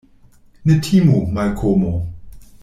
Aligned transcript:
Ne 0.69 0.77
timu, 0.87 1.27
Malkomo. 1.27 1.93